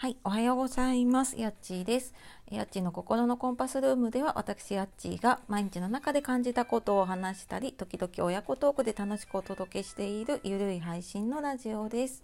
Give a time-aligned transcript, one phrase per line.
[0.00, 1.38] はい、おはようございます。
[1.38, 2.14] やっちーです。
[2.50, 12.22] やっちーの心のコンパスルームでは、私やっちーが毎日の中で感じたことを話したり、時々親子トークで楽しくお届けしているゆるい配信のラジオです。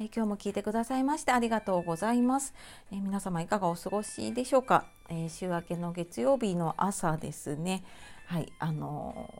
[0.00, 2.54] え今日も聞いてくださいましてありがとうございます。
[2.90, 7.84] え皆様いかがお過ごしでしょうか、えー、週明けの月曜日の朝ですね。
[8.26, 9.32] はい、あの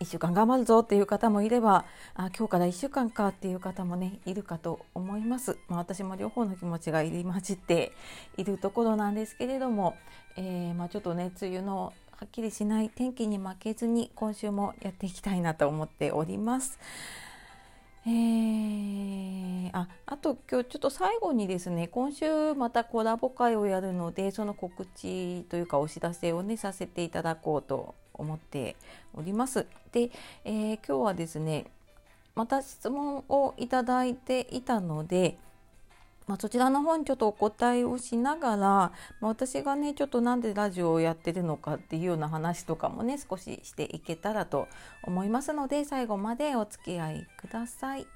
[0.00, 7.92] 1週間頑張るぞっていう方もいればあ今日から1週間かっていう方もねいるかと思います、まあ、私も両方の気持ちが入り混じって
[8.36, 9.96] いるところなんですけれども、
[10.36, 16.78] えー、まあ、ちょっとね梅雨のはっきりしない天気に負けずに今週もやっていきたいなと思っております。
[18.06, 28.76] えー、ああと今日ちょっと最後にですね今週またコラボ会をやるのでその告知というかお知らせをねさせていただこうと思って
[29.14, 29.66] おります。
[29.92, 30.10] で、
[30.44, 31.66] えー、今日はですね
[32.34, 35.38] また質問をいただいていたので、
[36.26, 44.68] まあ、そちらの方にちょっとお答えをしながら、まあ、私がねちょっとなんでラジオをやってるのかっていうような話とかもね少ししていけたらと
[45.02, 48.06] 思いますので最後までお付き合いください。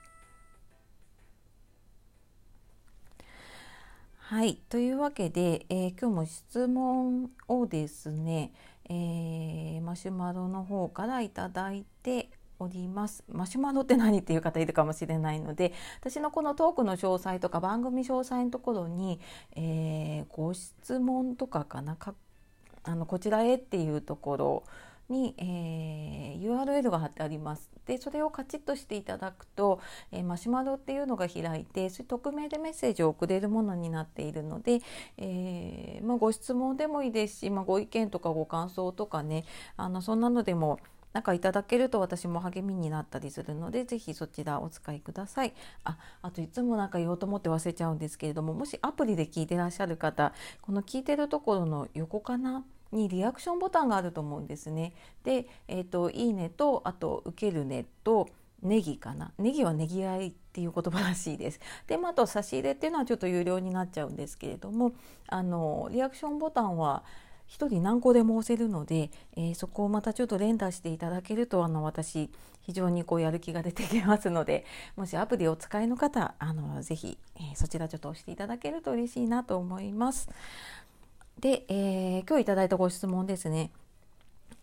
[4.33, 4.55] はい。
[4.71, 8.51] というわけで、えー、今日も質問をですね、
[8.93, 13.25] えー、マシュマロの方からいただいております。
[13.29, 19.19] マシュマロって何っていう方いるかもしれないので私のこのトークの詳細とか番組詳細のところに、
[19.57, 22.15] えー、ご質問とかかなか
[22.85, 24.65] あのこちらへっていうところ
[25.13, 27.71] に、えー、URL が貼ってあります。
[27.87, 34.81] でそれをカチッとしていただくと、えー、マシュマロっていうのが開いてそれ匿名でメッセージを送れるものになっているので、
[35.19, 39.45] えー、まあ、ご質問でもいいですし、まあ、ご意見とかご感想とかね
[39.77, 40.79] あのそんなのでも
[41.13, 45.53] なんかいただけると私も励みになったりするのでぜひそちらお使いください
[45.85, 54.93] ああといつもなんか言おうと思って忘れちゃうんですけれどももしアプリで聞いてらっしゃる方この聞いてるところの横かなにリアクションボタンがあると思うんですね。
[55.25, 58.29] で、えーと、いいねとあと受けるねと
[58.63, 61.61] ネギかなネギはネギ合いっていう言葉らしいです。
[61.87, 64.93] で、まあ、あと差し入れっていうのはちょっと有料になっちゃうんですけれども
[65.29, 67.03] あのリアクションボタンは
[67.49, 72.31] 1人何個でも押せるので、えー、そこをまたちょっと連打していただけるとあの私
[72.63, 74.65] 非常にこうやる気が出てきますので
[74.97, 80.29] もしアプリをお使いの方あのぜひ、えー、そちらちょっと押していただけると嬉しいなと思います。
[81.41, 83.71] で、えー、今日いただいたご質問ですね。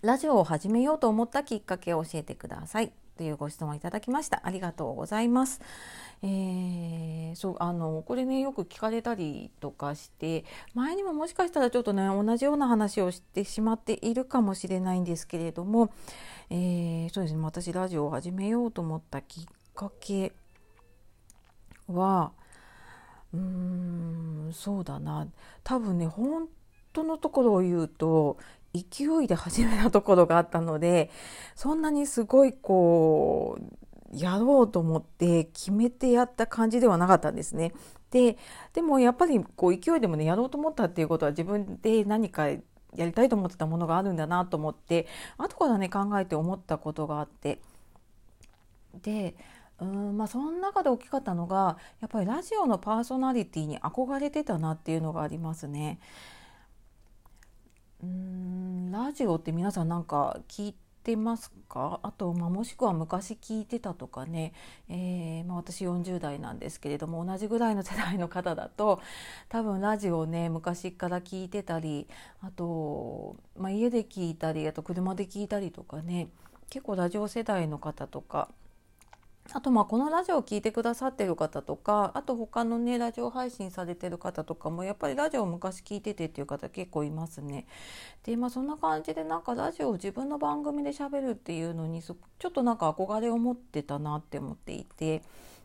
[0.01, 2.91] ラジオを始めようと思ったきっかけを教えてください。
[3.17, 4.39] というご質問いただきました。
[4.45, 5.59] ありがとうございます。
[6.23, 15.91] えー、そうあのこれねよく聞かれたりとかして前にももしかしたらちょっとね同じような話をしてしまっているかもしれないんですけれども、
[16.49, 20.31] えー、そうですね私ラジオを始めようと思ったきっかけ
[21.87, 22.31] は
[23.33, 25.27] うーんそうだな
[25.63, 26.47] 多分ね本
[26.99, 28.37] 当のところを言うと
[28.73, 31.09] 勢いで始めたところがあったので
[31.55, 37.73] そんなにすごいこうやろうと思って決めてやった感じではなかったんですね。
[38.11, 38.37] で
[38.73, 42.59] でもやっぱりこう勢いでもねやろうと思ったっていうことは自分で何かや
[42.95, 45.07] りたいと思ってたものがあるんだなと思って
[45.37, 47.61] 後からね考えて思ったことがあって
[49.03, 49.35] で
[49.79, 55.99] うんまあその中で大きかったのがやっぱりラジオのパーソナリティに憧れてたなっていうのがありますね。
[58.03, 61.99] うんラジオって皆さんなんか聞いてますか？
[62.03, 64.53] あと、まあ、もしくは昔聞いてたとかね、
[64.89, 69.01] えー、まあ、私40代なんですけれども同じぐらいの世代の方だと
[69.47, 72.07] 多分ラジオね昔から聞いてたり
[72.41, 76.29] あと、まあ、家で聞いたりあと車で聞いたりとかね。
[76.69, 78.47] 結構ラジオ世代の方とか
[79.51, 87.65] あとまあこのラジオを聴いてくださってる方とかあと他のねラジオ配信されてる方とかもやっぱりラジオを昔聞いててっていう方結構いますね。
[88.23, 92.15] でまあそんな感じでなんかラジオを自分の番組でしゃべるっていうのにちょ
[92.47, 95.23] っとなんか憧れを持ってたなって思っていて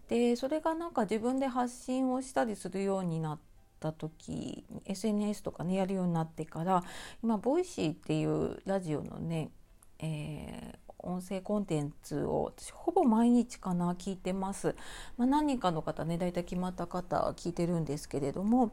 [0.09, 3.39] でそれがなんか自分で発信をしたりするようになっ
[3.81, 6.83] た時 SNS とかねやるようになってから
[7.23, 9.51] 今 Voicy っていうラジオのね、
[9.99, 14.75] えー音声コンテンツを私ほぼ毎日かな聞いてます。
[15.17, 18.73] まあ、何人かの方ね大体決まった方聞いてるんですけれども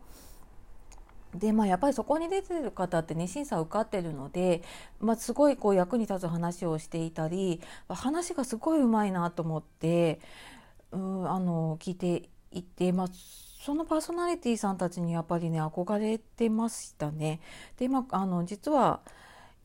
[1.35, 4.63] でまあやっぱりそこに出てる方ってね審査受かってるので、
[4.99, 10.19] まあ、すごいこう役に立つ話をしていたり話がすごいうまいなと思って
[10.91, 13.07] うんあの聞いていて、まあ、
[13.63, 17.39] そのパーソナリティーさんたちにやっぱりね憧れてましたね。
[17.77, 18.99] でまああの実は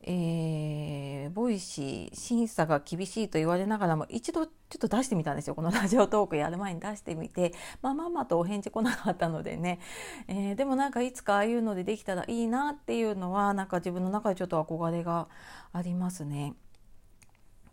[0.03, 9.79] えー、 Voicy 審査が厳しいと言われながらも一度ちょっと出してみたんですよこの Radiotalk やる前に出してみて、まあ、まあまとお返事来なかったのでね、
[10.27, 15.27] えー、でもなんかいつかああいうのでできたらいいなっていうのはなんか自分の中でちょっと憧れが
[15.73, 16.53] ありますね。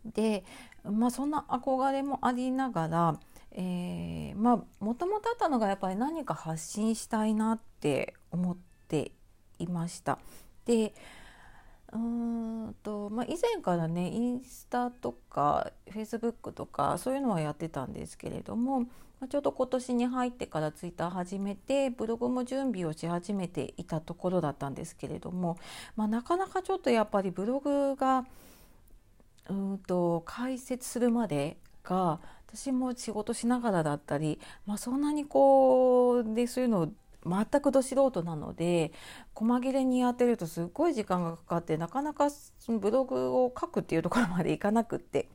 [0.04, 0.44] で、
[0.82, 3.20] まあ、そんな憧れもありながら、
[3.52, 8.56] えー、まあもともとあったのがやっぱり何か発信したいなって思っ
[8.88, 9.12] て
[9.58, 10.18] いました。
[10.66, 10.94] で
[11.94, 18.86] うんとまあ、以前からねインスタとかフェイスブックとかそういうのはやってたんですけれども、
[19.20, 25.56] ま、ちょうど今年に入ってからツイッター始めてブログも準備をし始めていたところだったんですけれども、
[25.94, 28.26] まあ、なかなかちょっとやっぱりブログが
[29.48, 32.18] うんと解説するまでが
[32.48, 36.88] 私も仕事しながらだったり、まあ、そんなにこうでそういうのを
[37.26, 38.92] 全くど素人なので
[39.34, 42.28] 細切れにやってるとすっごい時間がかかってなかなか
[42.68, 45.28] ブログを書くっていうところまでいかなくって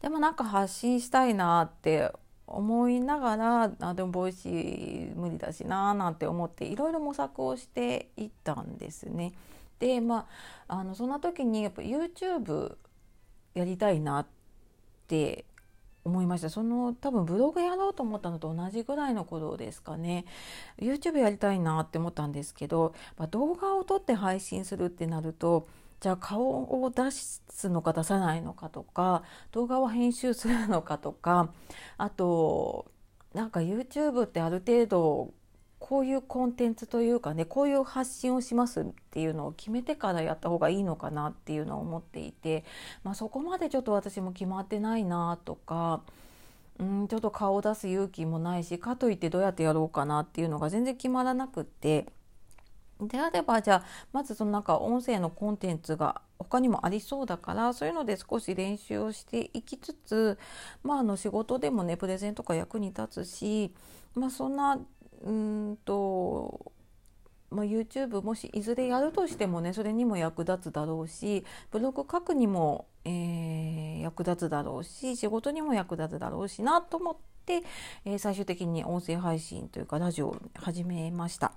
[0.00, 2.10] でもなんか発信したいなって
[2.46, 9.32] 思いながらあでも Voicy 無理だしななんて思っていろいろ模索をしていったんですね。
[9.78, 10.26] でま
[10.68, 12.76] ああのそんな時にやっぱ YouTube
[13.54, 14.26] やりたいなっ
[15.06, 15.44] て
[16.04, 16.50] 思いました。
[16.50, 20.24] その多分ブログやろうと思ったのと同じぐらいの頃ですかね。
[20.78, 25.68] YouTube やりたいなって思ったんですけど、まあ、動画を撮って配信するってなると
[26.00, 31.52] じゃあ顔を出すのか出さないのかとか動画を編集するのかとか
[31.98, 32.90] あと
[33.34, 35.34] なんか YouTube ってある程度
[35.80, 42.64] こういうコンテンツというかねこういう発信をしますっていうのを決めてからやった方がいいのかなっていうのを思っていて、
[43.02, 46.02] まあ、そこまでちょっと私も決まってないなとか。
[46.78, 52.06] うんちょっと顔を出す勇気もないしかといってどうやってやろうかなっていうのが全然決まらなくって
[53.02, 60.38] であればじゃあまずそのなんか音声のコンテンツが他にもありそうだからそういうので少し練習をしていきつつ
[60.82, 63.74] まああの仕事でもねプレゼンとか役に立つし
[64.14, 64.78] まあそんな
[65.22, 66.72] うんと
[67.50, 77.62] まあ、YouTube もしいずれやるとしてもねそれにも役立つだろうしブログ書くにも、えー、役立つだろうし仕事にも役立つだろうしなと思って、
[78.04, 81.52] えー、最終的に音声配信というかラジオを始めました。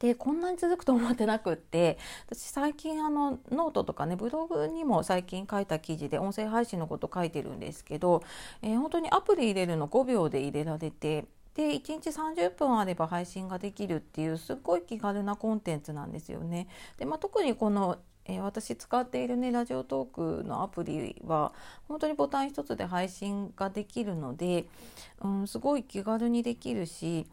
[0.00, 1.98] でこんなに続くと思ってなくって
[2.28, 8.22] 私最近あのノートとかねブログにも最近書いた記事で音声配信のこと書いてるんですけど、
[8.60, 16.68] えー、本当にアプリ入れるの5秒で入れられてで1日30分あれば配信ができるっていうすっごい気軽なコンテンツなんですよね。
[16.98, 21.52] でまあ、特にこのえ、私使っているね Radiotalk のアプリは
[21.88, 24.64] 本当にボタン一つで配信ができるので、
[25.22, 27.26] うん、すごい気軽にできるし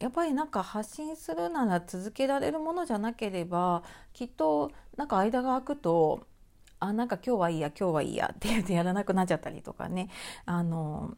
[0.00, 3.82] やっぱりなんか発信するなら続けられるものじゃなければ
[4.12, 6.26] きっとなんか間が空くと
[6.78, 10.10] あなんか今日はいいや今日はいいやって言ってやらなくなっちゃったりとかね
[10.46, 11.16] あの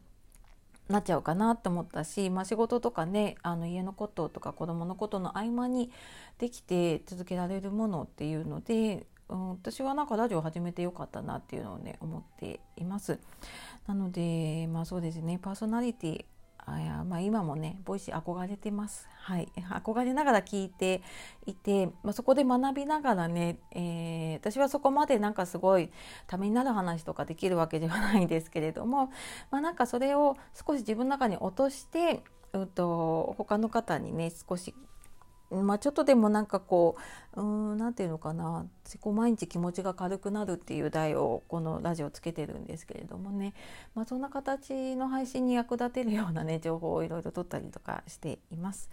[0.89, 5.91] なっちゃうかなって思ったし、まあ、仕事とかねあの家のこととか子供のことの合間に
[6.37, 13.19] できて続けられるものっていうので、うん、私はなんかラジオ始めてよかったなっていうのをね思っています。
[13.85, 16.25] なのでまあそうですねパーソナリティ
[16.69, 21.01] あまあ、今もね Voicy 憧れてます、はい、憧れながら聞いて
[21.45, 25.89] いて、まあ、そこで学びながらね、えー、私はそこまでなんかすごい
[26.27, 29.11] ためになる話とかできるわけではないんですけれども、
[29.49, 34.75] まあ、なんかそれを少し自分の中に落として、うんと、他の方にね少し
[35.49, 36.97] まあ、ちょっとでもなんかこ
[37.35, 38.65] う何て言うのかな
[39.05, 43.53] 毎日気持ちが軽くなるっていう題をこのラジオつけてるんですけれどもね、
[43.95, 48.89] まあ、そんな形の配信に役立てるようなね 情報をいろいろ取ったりとかしています。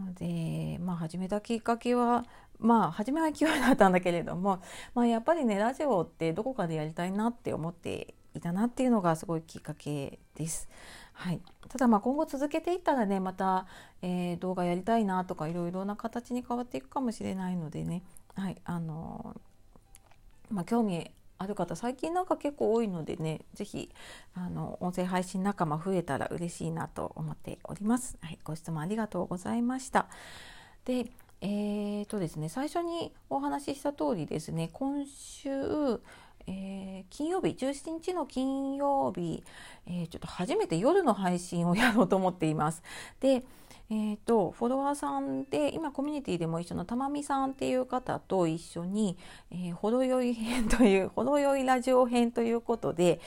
[0.00, 2.24] ので、まあ、始めたきっかけは
[2.58, 4.60] まあ初めは勢いだったんだけれども、
[4.94, 10.68] まあ、やっぱりねラジオってどこかでやりたいなって思っていたなっていうのがすごいきっかけです。
[11.14, 13.66] はい、ただまあ今後続けていったらねまた、
[14.02, 18.02] えー、動画やりたいなとかいろいろな形に変わっていくかもしれないのでね、
[18.34, 19.34] はいあの
[20.50, 23.90] まあ、興味ある方最近なんか結構多いのでね是非
[24.34, 28.16] あの音声配信仲間増えたら嬉しいなと思っております。
[28.20, 30.06] はい、ご質問ありがとうございました。
[30.84, 31.06] で
[31.40, 36.00] えーとですね、最初にお話しした通りですね今週
[36.46, 39.42] えー、金曜日17日の金曜日、
[39.86, 42.82] えー、ちょっと初めて夜の配信をやろうと思っています。
[43.20, 43.44] で
[43.90, 49.18] えーと、フォロワーさんで今コミュニティでも一緒のたまみさんっていう方と一緒に、
[49.50, 53.20] えー、ほろ酔い編という ほろ酔いラジオ編ということで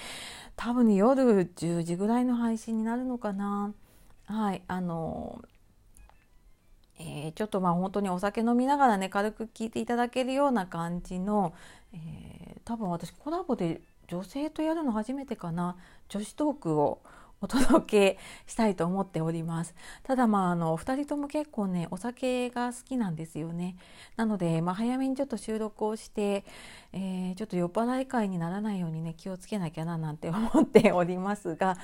[0.55, 3.74] 多分、夜10時ぐらいの配信になるのかな。
[4.25, 5.41] はいあの
[7.00, 11.54] えー、ちょっとまあ本当にお酒飲みながらね軽く聞いていただけるような感じの、
[11.94, 15.75] えー、多分私コラボで女性とやるの初めてかな。
[16.10, 17.01] 女子トークを
[17.39, 19.75] お届けしたいと思っております。
[20.04, 23.75] ただまああの2人とも結構ねお酒が好きなんですよね。
[24.16, 26.46] なので、まあ、早めにちょっと収録をして、
[26.94, 31.77] えー、ちょっと酔っ払い会にならないようにね気をつけなきゃななんて思っておりますが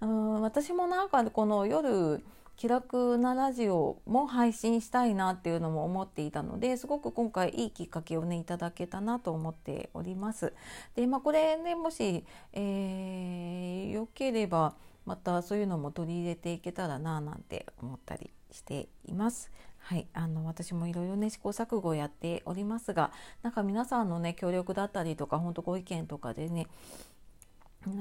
[0.00, 2.24] うん私もなんかこの夜
[2.56, 10.52] 気楽なラジオも配信したいなっていうのも思っていたのですごく今回いいきっかけをねいただけたなと思っております。
[10.94, 19.50] でまあこれねもし、えー、よければまたそういうのも取り入れていけたらななんて思ったりしています。
[19.78, 26.68] はい、あの私もいろいろね試行錯誤をやっておりますがなんか皆さんのね協力だったりとか本当ご意見とかでね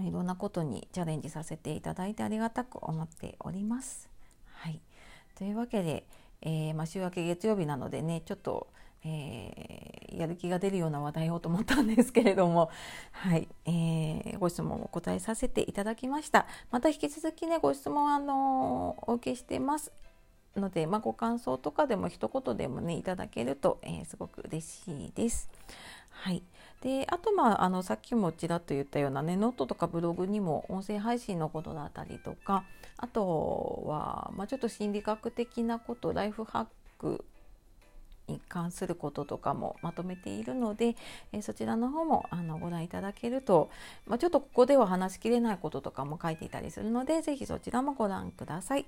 [0.08, 4.13] いろんなことにチャレンジさせていただいてありがたく思っております。
[5.44, 6.06] というわけで、
[6.42, 8.68] えー、まあ、週明け月曜日なのでねちょっと、
[9.04, 12.72] えー、やる気が出るような話題をと思ったんですけれども、
[13.12, 16.48] はいえー、ご質問をお答えさせていただきました。
[16.72, 19.92] また引き続きねご質問あのお受けしてます
[20.56, 25.50] ので、まあ、ご感想とかでも一言でもねいただけると、えすごく嬉しいです。
[26.24, 26.42] はい、
[26.80, 32.64] であとまああのさっきもちらっと言ったようなねノートとかブログにも音声配信のことだったりとか
[32.96, 36.66] あとは、まあ、ちょっと心理学的なことライフハッ
[36.98, 37.26] ク
[38.30, 40.96] に関することとかもまとめているので、
[41.34, 43.70] え、そちらの方もあのご覧いただけると、
[44.08, 48.86] まあ、ちょっとここでは話しきれないこととかも書いていたりするので是非そちらもご覧ください。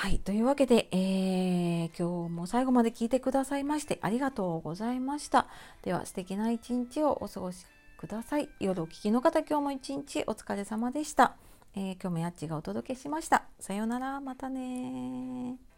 [0.00, 0.18] はい。
[0.18, 5.46] というわけで、えー、今日も最後まで聞いてくださいましてありがとうございました。
[5.82, 7.66] では素敵な一日をお過ごし
[7.98, 8.48] ください。
[8.60, 11.34] 夜お聞きの方、今日も一日お疲れ様でした。
[11.76, 13.44] えー、今日もやっちがお届けしました。
[13.58, 14.22] さようなら。
[14.22, 15.69] またね